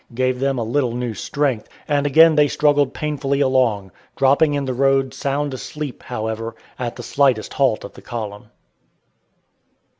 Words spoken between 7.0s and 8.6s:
slightest halt of the column.